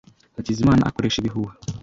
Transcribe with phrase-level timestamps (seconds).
[0.37, 1.53] Hakizimana akoresha ibihuha.